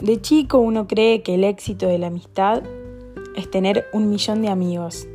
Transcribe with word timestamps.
De 0.00 0.20
chico 0.20 0.58
uno 0.58 0.86
cree 0.86 1.22
que 1.22 1.34
el 1.34 1.44
éxito 1.44 1.86
de 1.86 1.98
la 1.98 2.06
amistad 2.06 2.62
es 3.36 3.50
tener 3.50 3.86
un 3.92 4.08
millón 4.08 4.40
de 4.40 4.48
amigos. 4.48 5.06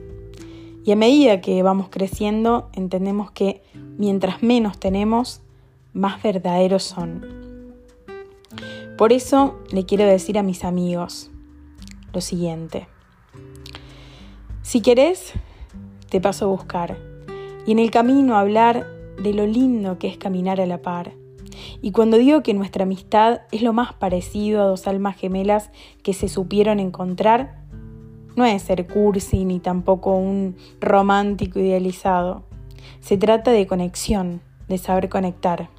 Y 0.83 0.91
a 0.91 0.95
medida 0.95 1.41
que 1.41 1.63
vamos 1.63 1.87
creciendo, 1.89 2.69
entendemos 2.73 3.31
que 3.31 3.63
mientras 3.97 4.43
menos 4.43 4.79
tenemos, 4.79 5.41
más 5.93 6.21
verdaderos 6.21 6.83
son. 6.83 7.25
Por 8.95 9.11
eso 9.11 9.55
le 9.71 9.85
quiero 9.85 10.05
decir 10.05 10.37
a 10.37 10.43
mis 10.43 10.63
amigos 10.63 11.31
lo 12.13 12.21
siguiente. 12.21 12.87
Si 14.61 14.81
querés, 14.81 15.33
te 16.09 16.21
paso 16.21 16.45
a 16.45 16.49
buscar 16.49 16.97
y 17.65 17.71
en 17.71 17.79
el 17.79 17.89
camino 17.89 18.37
hablar 18.37 18.85
de 19.21 19.33
lo 19.33 19.47
lindo 19.47 19.97
que 19.97 20.07
es 20.07 20.17
caminar 20.17 20.61
a 20.61 20.65
la 20.65 20.81
par. 20.81 21.13
Y 21.81 21.91
cuando 21.91 22.17
digo 22.17 22.43
que 22.43 22.53
nuestra 22.53 22.83
amistad 22.83 23.41
es 23.51 23.61
lo 23.61 23.73
más 23.73 23.93
parecido 23.93 24.61
a 24.61 24.65
dos 24.65 24.87
almas 24.87 25.17
gemelas 25.17 25.71
que 26.03 26.13
se 26.13 26.27
supieron 26.27 26.79
encontrar, 26.79 27.63
no 28.35 28.45
es 28.45 28.61
ser 28.63 28.85
cursi 28.87 29.45
ni 29.45 29.59
tampoco 29.59 30.15
un 30.15 30.57
romántico 30.81 31.59
idealizado. 31.59 32.43
Se 32.99 33.17
trata 33.17 33.51
de 33.51 33.67
conexión, 33.67 34.41
de 34.67 34.77
saber 34.77 35.09
conectar. 35.09 35.69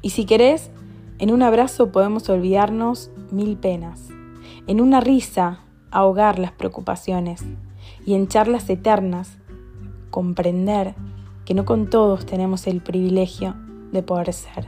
Y 0.00 0.10
si 0.10 0.24
querés, 0.24 0.70
en 1.18 1.30
un 1.30 1.42
abrazo 1.42 1.92
podemos 1.92 2.28
olvidarnos 2.28 3.10
mil 3.30 3.56
penas, 3.56 4.08
en 4.66 4.80
una 4.80 5.00
risa 5.00 5.60
ahogar 5.90 6.38
las 6.38 6.52
preocupaciones 6.52 7.44
y 8.04 8.14
en 8.14 8.26
charlas 8.26 8.68
eternas 8.68 9.38
comprender 10.10 10.94
que 11.44 11.54
no 11.54 11.64
con 11.64 11.88
todos 11.88 12.26
tenemos 12.26 12.66
el 12.66 12.80
privilegio 12.80 13.54
de 13.92 14.02
poder 14.02 14.32
ser. 14.32 14.66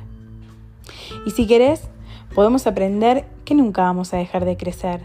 Y 1.27 1.31
si 1.31 1.47
querés, 1.47 1.89
podemos 2.35 2.67
aprender 2.67 3.27
que 3.45 3.55
nunca 3.55 3.83
vamos 3.83 4.13
a 4.15 4.19
dejar 4.19 4.45
de 4.45 4.57
crecer, 4.57 5.03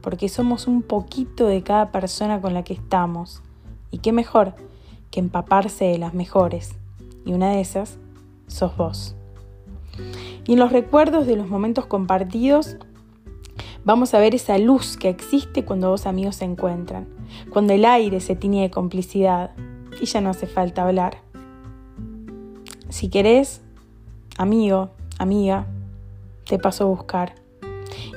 porque 0.00 0.28
somos 0.28 0.66
un 0.66 0.82
poquito 0.82 1.46
de 1.46 1.62
cada 1.62 1.90
persona 1.90 2.40
con 2.40 2.54
la 2.54 2.64
que 2.64 2.74
estamos. 2.74 3.42
Y 3.90 3.98
qué 3.98 4.12
mejor 4.12 4.54
que 5.10 5.20
empaparse 5.20 5.84
de 5.84 5.98
las 5.98 6.14
mejores. 6.14 6.74
Y 7.24 7.32
una 7.32 7.50
de 7.50 7.60
esas 7.60 7.98
sos 8.46 8.76
vos. 8.76 9.14
Y 10.46 10.54
en 10.54 10.58
los 10.58 10.72
recuerdos 10.72 11.26
de 11.26 11.36
los 11.36 11.48
momentos 11.48 11.86
compartidos, 11.86 12.76
vamos 13.84 14.14
a 14.14 14.18
ver 14.18 14.34
esa 14.34 14.58
luz 14.58 14.96
que 14.96 15.08
existe 15.08 15.64
cuando 15.64 15.88
dos 15.88 16.06
amigos 16.06 16.36
se 16.36 16.44
encuentran, 16.44 17.06
cuando 17.50 17.72
el 17.72 17.84
aire 17.84 18.20
se 18.20 18.34
tiñe 18.34 18.62
de 18.62 18.70
complicidad 18.70 19.52
y 20.00 20.06
ya 20.06 20.20
no 20.20 20.30
hace 20.30 20.46
falta 20.46 20.82
hablar. 20.82 21.18
Si 22.88 23.08
querés, 23.08 23.61
amigo, 24.38 24.90
amiga, 25.18 25.66
te 26.46 26.58
paso 26.58 26.84
a 26.84 26.88
buscar. 26.88 27.34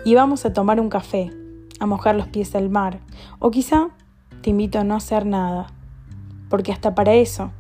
Y 0.04 0.16
vamos 0.16 0.46
a 0.46 0.54
tomar 0.54 0.80
un 0.80 0.90
café, 0.90 1.32
a 1.80 1.86
mojar 1.86 2.16
los 2.16 2.28
pies 2.28 2.56
al 2.56 2.70
mar, 2.70 3.00
o 3.40 3.52
quizá 3.52 3.90
te 4.42 4.52
invito 4.52 4.80
a 4.80 4.84
no 4.84 4.96
hacer 4.96 5.26
nada, 5.26 5.68
porque 6.50 6.72
hasta 6.72 6.96
para 6.96 7.14
eso, 7.14 7.52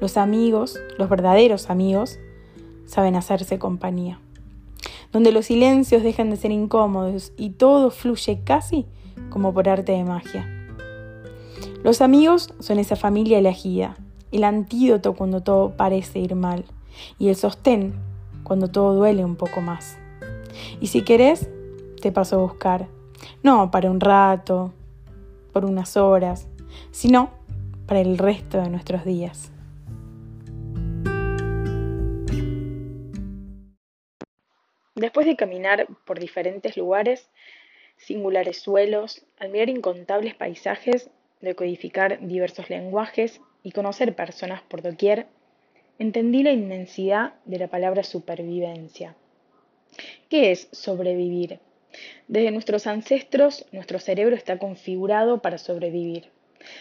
los 0.00 0.16
amigos, 0.16 0.78
los 0.98 1.08
verdaderos 1.08 1.70
amigos, 1.70 2.18
saben 2.86 3.16
hacerse 3.16 3.58
compañía. 3.58 4.20
Donde 5.12 5.32
los 5.32 5.46
silencios 5.46 6.02
dejan 6.02 6.30
de 6.30 6.36
ser 6.36 6.50
incómodos 6.52 7.32
y 7.36 7.50
todo 7.50 7.90
fluye 7.90 8.40
casi 8.44 8.86
como 9.30 9.52
por 9.52 9.68
arte 9.68 9.92
de 9.92 10.04
magia. 10.04 10.48
Los 11.82 12.00
amigos 12.00 12.54
son 12.60 12.78
esa 12.78 12.96
familia 12.96 13.38
elegida, 13.38 13.96
el 14.30 14.44
antídoto 14.44 15.14
cuando 15.14 15.42
todo 15.42 15.76
parece 15.76 16.18
ir 16.18 16.34
mal 16.34 16.64
y 17.18 17.28
el 17.28 17.36
sostén 17.36 17.94
cuando 18.44 18.68
todo 18.68 18.94
duele 18.94 19.24
un 19.24 19.36
poco 19.36 19.60
más. 19.60 19.98
Y 20.80 20.88
si 20.88 21.02
querés, 21.02 21.48
te 22.00 22.12
paso 22.12 22.36
a 22.36 22.42
buscar, 22.42 22.88
no 23.42 23.70
para 23.70 23.90
un 23.90 24.00
rato, 24.00 24.72
por 25.52 25.64
unas 25.64 25.96
horas, 25.96 26.48
sino 26.90 27.30
para 27.86 28.00
el 28.00 28.18
resto 28.18 28.60
de 28.60 28.68
nuestros 28.68 29.04
días. 29.04 29.52
Después 34.94 35.26
de 35.26 35.36
caminar 35.36 35.86
por 36.04 36.20
diferentes 36.20 36.76
lugares, 36.76 37.28
singulares 37.96 38.60
suelos, 38.60 39.24
admirar 39.38 39.68
incontables 39.68 40.34
paisajes, 40.34 41.10
decodificar 41.40 42.20
diversos 42.20 42.70
lenguajes 42.70 43.40
y 43.62 43.72
conocer 43.72 44.14
personas 44.14 44.62
por 44.62 44.82
doquier, 44.82 45.26
entendí 46.02 46.42
la 46.42 46.50
inmensidad 46.50 47.34
de 47.44 47.60
la 47.60 47.68
palabra 47.68 48.02
supervivencia. 48.02 49.14
¿Qué 50.28 50.50
es 50.50 50.68
sobrevivir? 50.72 51.60
Desde 52.26 52.50
nuestros 52.50 52.88
ancestros, 52.88 53.66
nuestro 53.70 54.00
cerebro 54.00 54.34
está 54.34 54.58
configurado 54.58 55.40
para 55.40 55.58
sobrevivir. 55.58 56.30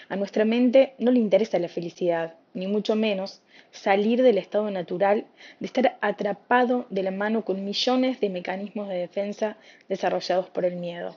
A 0.09 0.15
nuestra 0.15 0.43
mente 0.43 0.93
no 0.97 1.11
le 1.11 1.19
interesa 1.19 1.59
la 1.59 1.67
felicidad, 1.67 2.33
ni 2.55 2.65
mucho 2.65 2.95
menos 2.95 3.43
salir 3.71 4.23
del 4.23 4.39
estado 4.39 4.71
natural 4.71 5.27
de 5.59 5.65
estar 5.67 5.97
atrapado 6.01 6.87
de 6.89 7.03
la 7.03 7.11
mano 7.11 7.45
con 7.45 7.63
millones 7.63 8.19
de 8.21 8.29
mecanismos 8.29 8.89
de 8.89 8.95
defensa 8.95 9.57
desarrollados 9.87 10.49
por 10.49 10.65
el 10.65 10.77
miedo. 10.77 11.15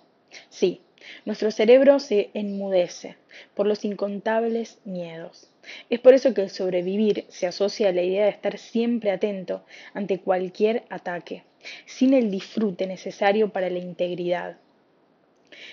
Sí, 0.50 0.82
nuestro 1.24 1.50
cerebro 1.50 1.98
se 2.00 2.30
enmudece 2.34 3.16
por 3.54 3.66
los 3.66 3.82
incontables 3.84 4.78
miedos. 4.84 5.53
Es 5.90 6.00
por 6.00 6.14
eso 6.14 6.34
que 6.34 6.42
el 6.42 6.50
sobrevivir 6.50 7.24
se 7.28 7.46
asocia 7.46 7.88
a 7.88 7.92
la 7.92 8.02
idea 8.02 8.24
de 8.24 8.30
estar 8.30 8.58
siempre 8.58 9.10
atento 9.10 9.64
ante 9.92 10.20
cualquier 10.20 10.84
ataque, 10.90 11.44
sin 11.86 12.14
el 12.14 12.30
disfrute 12.30 12.86
necesario 12.86 13.50
para 13.50 13.70
la 13.70 13.78
integridad. 13.78 14.56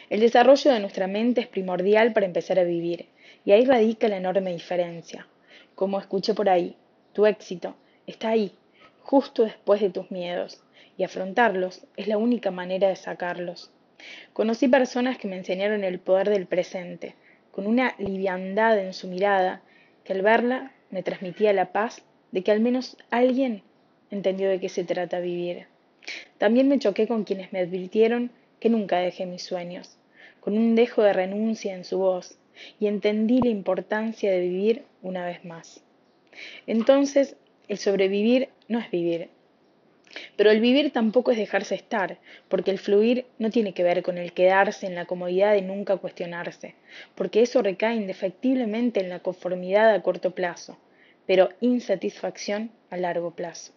El 0.10 0.20
desarrollo 0.20 0.72
de 0.72 0.80
nuestra 0.80 1.08
mente 1.08 1.42
es 1.42 1.48
primordial 1.48 2.14
para 2.14 2.26
empezar 2.26 2.60
a 2.60 2.64
vivir, 2.64 3.08
y 3.46 3.52
ahí 3.52 3.66
radica 3.66 4.08
la 4.08 4.18
enorme 4.18 4.54
diferencia. 4.54 5.28
Como 5.76 6.00
escuché 6.00 6.34
por 6.34 6.50
ahí, 6.50 6.76
tu 7.14 7.26
éxito 7.26 7.76
está 8.06 8.30
ahí, 8.30 8.52
justo 9.02 9.44
después 9.44 9.82
de 9.82 9.90
tus 9.90 10.12
miedos, 10.12 10.62
y 10.98 11.04
afrontarlos 11.04 11.86
es 11.98 12.08
la 12.08 12.18
única 12.18 12.52
manera 12.52 12.90
de 12.90 12.96
sacarlos. 12.96 13.72
Conocí 14.34 14.68
personas 14.68 15.18
que 15.18 15.28
me 15.28 15.38
enseñaron 15.38 15.84
el 15.84 16.00
poder 16.00 16.30
del 16.30 16.46
presente, 16.46 17.16
con 17.52 17.68
una 17.68 17.96
liviandad 17.98 18.80
en 18.80 18.94
su 18.94 19.08
mirada 19.08 19.62
que 20.12 20.18
al 20.18 20.24
verla 20.24 20.74
me 20.90 21.04
transmitía 21.04 21.54
la 21.54 21.72
paz 21.72 22.04
de 22.34 22.44
que 22.44 22.52
al 22.52 22.60
menos 22.60 22.98
alguien 23.12 23.64
entendió 24.10 24.50
de 24.50 24.60
qué 24.60 24.68
se 24.68 24.84
trata 24.84 25.22
vivir. 25.22 25.68
También 26.38 26.68
me 26.68 26.80
choqué 26.80 27.08
con 27.08 27.24
quienes 27.24 27.54
me 27.54 27.60
advirtieron 27.60 28.30
que 28.60 28.70
nunca 28.70 28.98
dejé 29.00 29.26
mis 29.26 29.42
sueños, 29.42 29.98
con 30.42 30.58
un 30.58 30.76
dejo 30.76 31.02
de 31.02 31.14
renuncia 31.14 31.74
en 31.74 31.86
su 31.86 32.00
voz, 32.00 32.38
y 32.78 32.88
entendí 32.88 33.40
la 33.40 33.48
importancia 33.52 34.30
de 34.30 34.42
vivir 34.42 34.84
una 35.02 35.26
vez 35.26 35.46
más. 35.46 35.82
Entonces, 36.68 37.38
el 37.70 37.78
sobrevivir 37.78 38.50
no 38.68 38.80
es 38.80 38.92
vivir. 38.92 39.30
Pero 40.36 40.52
el 40.52 40.60
vivir 40.60 40.92
tampoco 40.92 41.32
es 41.32 41.38
dejarse 41.38 41.76
estar, 41.76 42.18
porque 42.50 42.72
el 42.72 42.80
fluir 42.80 43.26
no 43.40 43.50
tiene 43.50 43.74
que 43.74 43.84
ver 43.84 44.04
con 44.04 44.18
el 44.18 44.34
quedarse 44.34 44.86
en 44.86 44.96
la 44.96 45.06
comodidad 45.06 45.54
de 45.54 45.62
nunca 45.62 45.98
cuestionarse, 45.98 46.76
porque 47.16 47.42
eso 47.42 47.62
recae 47.62 47.96
indefectiblemente 47.96 49.00
en 49.00 49.10
la 49.10 49.20
conformidad 49.20 49.94
a 49.94 50.02
corto 50.02 50.32
plazo, 50.32 50.78
pero 51.26 51.50
insatisfacción 51.62 52.72
a 52.90 52.98
largo 52.98 53.32
plazo. 53.32 53.74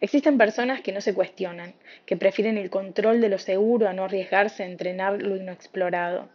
Existen 0.00 0.36
personas 0.36 0.82
que 0.82 0.92
no 0.92 1.00
se 1.00 1.14
cuestionan, 1.14 1.74
que 2.04 2.16
prefieren 2.16 2.58
el 2.58 2.70
control 2.70 3.20
de 3.20 3.28
lo 3.28 3.38
seguro 3.38 3.88
a 3.88 3.92
no 3.92 4.04
arriesgarse 4.04 4.62
a 4.62 4.66
entrenar 4.66 5.22
lo 5.22 5.36
inexplorado. 5.36 6.28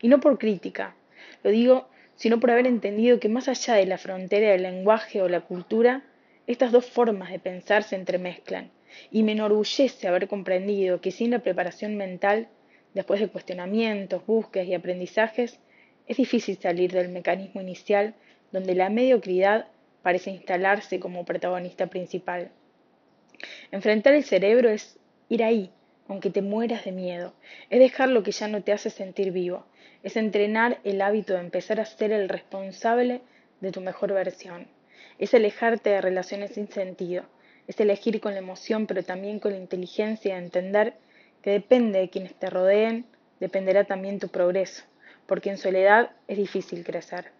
Y 0.00 0.08
no 0.08 0.20
por 0.20 0.38
crítica, 0.38 0.94
lo 1.42 1.50
digo 1.50 1.88
sino 2.16 2.40
por 2.40 2.50
haber 2.50 2.66
entendido 2.66 3.20
que 3.20 3.28
más 3.28 3.48
allá 3.48 3.74
de 3.74 3.86
la 3.86 3.98
frontera 3.98 4.50
del 4.50 4.62
lenguaje 4.62 5.22
o 5.22 5.28
la 5.28 5.40
cultura, 5.40 6.04
estas 6.46 6.72
dos 6.72 6.86
formas 6.86 7.30
de 7.30 7.38
pensar 7.38 7.82
se 7.82 7.96
entremezclan, 7.96 8.70
y 9.10 9.22
me 9.22 9.32
enorgullece 9.32 10.08
haber 10.08 10.28
comprendido 10.28 11.00
que 11.00 11.10
sin 11.10 11.30
la 11.30 11.40
preparación 11.40 11.96
mental, 11.96 12.48
después 12.92 13.20
de 13.20 13.28
cuestionamientos, 13.28 14.24
búsquedas 14.26 14.68
y 14.68 14.74
aprendizajes, 14.74 15.58
es 16.06 16.16
difícil 16.16 16.58
salir 16.58 16.92
del 16.92 17.08
mecanismo 17.08 17.60
inicial 17.60 18.14
donde 18.52 18.74
la 18.74 18.90
mediocridad 18.90 19.68
parece 20.02 20.30
instalarse 20.30 21.00
como 21.00 21.24
protagonista 21.24 21.86
principal. 21.86 22.50
Enfrentar 23.72 24.14
el 24.14 24.22
cerebro 24.22 24.68
es 24.68 24.98
ir 25.28 25.42
ahí, 25.42 25.70
aunque 26.08 26.30
te 26.30 26.42
mueras 26.42 26.84
de 26.84 26.92
miedo, 26.92 27.34
es 27.70 27.80
dejar 27.80 28.10
lo 28.10 28.22
que 28.22 28.32
ya 28.32 28.46
no 28.48 28.62
te 28.62 28.72
hace 28.72 28.90
sentir 28.90 29.32
vivo, 29.32 29.66
es 30.02 30.16
entrenar 30.16 30.78
el 30.84 31.00
hábito 31.00 31.32
de 31.32 31.40
empezar 31.40 31.80
a 31.80 31.86
ser 31.86 32.12
el 32.12 32.28
responsable 32.28 33.22
de 33.60 33.72
tu 33.72 33.80
mejor 33.80 34.12
versión, 34.12 34.68
es 35.18 35.34
alejarte 35.34 35.90
de 35.90 36.00
relaciones 36.00 36.52
sin 36.52 36.68
sentido, 36.68 37.24
es 37.66 37.80
elegir 37.80 38.20
con 38.20 38.32
la 38.32 38.40
emoción 38.40 38.86
pero 38.86 39.02
también 39.02 39.38
con 39.38 39.52
la 39.52 39.58
inteligencia 39.58 40.34
de 40.34 40.44
entender 40.44 40.94
que 41.42 41.50
depende 41.50 41.98
de 41.98 42.10
quienes 42.10 42.34
te 42.34 42.50
rodeen, 42.50 43.06
dependerá 43.40 43.84
también 43.84 44.18
tu 44.18 44.28
progreso, 44.28 44.84
porque 45.26 45.50
en 45.50 45.58
soledad 45.58 46.10
es 46.28 46.38
difícil 46.38 46.84
crecer. 46.84 47.30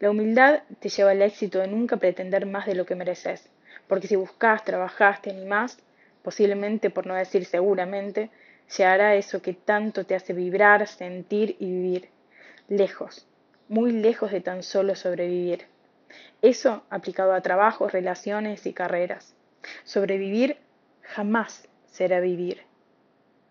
La 0.00 0.10
humildad 0.10 0.62
te 0.80 0.88
lleva 0.88 1.10
al 1.12 1.22
éxito 1.22 1.58
de 1.58 1.68
nunca 1.68 1.96
pretender 1.96 2.46
más 2.46 2.66
de 2.66 2.74
lo 2.74 2.86
que 2.86 2.94
mereces, 2.94 3.48
porque 3.88 4.06
si 4.06 4.16
buscas, 4.16 4.64
trabajás, 4.64 5.22
te 5.22 5.30
animás, 5.30 5.78
posiblemente, 6.22 6.90
por 6.90 7.06
no 7.06 7.14
decir 7.14 7.44
seguramente, 7.44 8.30
llegará 8.76 9.14
eso 9.14 9.42
que 9.42 9.52
tanto 9.52 10.04
te 10.04 10.14
hace 10.14 10.32
vibrar, 10.32 10.86
sentir 10.86 11.56
y 11.58 11.66
vivir. 11.66 12.08
Lejos, 12.68 13.26
muy 13.68 13.92
lejos 13.92 14.32
de 14.32 14.40
tan 14.40 14.62
solo 14.62 14.94
sobrevivir. 14.94 15.66
Eso 16.42 16.84
aplicado 16.90 17.32
a 17.32 17.40
trabajos, 17.40 17.92
relaciones 17.92 18.66
y 18.66 18.72
carreras. 18.72 19.34
Sobrevivir 19.84 20.58
jamás 21.02 21.68
será 21.86 22.20
vivir. 22.20 22.62